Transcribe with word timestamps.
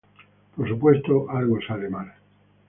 Por 0.55 0.67
supuesto, 0.67 1.29
algo 1.29 1.59
sale 1.67 1.87
mal. 1.87 2.11